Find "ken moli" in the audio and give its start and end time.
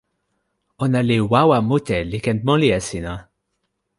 2.25-2.67